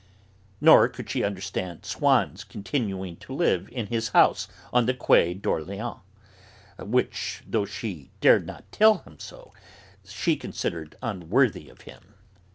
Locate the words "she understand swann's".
1.11-2.43